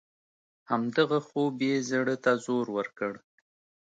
[0.69, 3.11] همدغه خوب یې زړه ته زور ورکړ.